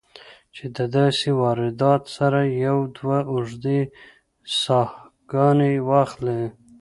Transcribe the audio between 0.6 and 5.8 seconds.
د داسې واردات سره يو دوه اوږدې ساهګانې